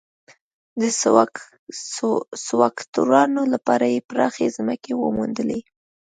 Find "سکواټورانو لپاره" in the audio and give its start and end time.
2.45-3.85